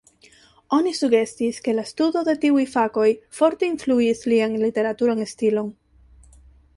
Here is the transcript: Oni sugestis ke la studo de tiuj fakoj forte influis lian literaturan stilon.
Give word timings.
Oni 0.75 0.91
sugestis 0.99 1.57
ke 1.67 1.75
la 1.79 1.83
studo 1.89 2.23
de 2.29 2.33
tiuj 2.45 2.63
fakoj 2.71 3.07
forte 3.41 3.69
influis 3.73 4.25
lian 4.33 4.57
literaturan 4.65 5.23
stilon. 5.33 5.69